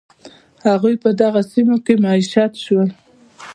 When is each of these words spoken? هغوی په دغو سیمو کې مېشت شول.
هغوی 0.69 0.95
په 1.03 1.09
دغو 1.19 1.41
سیمو 1.51 1.77
کې 1.85 1.93
مېشت 2.03 2.53
شول. 2.63 2.89